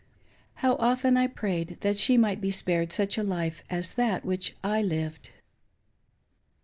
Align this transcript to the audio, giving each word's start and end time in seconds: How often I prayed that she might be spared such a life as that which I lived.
How 0.55 0.77
often 0.77 1.15
I 1.15 1.27
prayed 1.27 1.77
that 1.81 1.95
she 1.95 2.17
might 2.17 2.41
be 2.41 2.49
spared 2.49 2.91
such 2.91 3.19
a 3.19 3.23
life 3.23 3.63
as 3.69 3.93
that 3.93 4.25
which 4.25 4.55
I 4.63 4.81
lived. 4.81 5.29